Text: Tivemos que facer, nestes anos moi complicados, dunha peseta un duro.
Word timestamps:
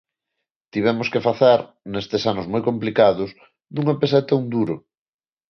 Tivemos 0.73 1.07
que 1.13 1.23
facer, 1.27 1.59
nestes 1.91 2.21
anos 2.31 2.45
moi 2.51 2.61
complicados, 2.69 3.29
dunha 3.73 3.97
peseta 4.01 4.37
un 4.41 4.45
duro. 4.55 4.75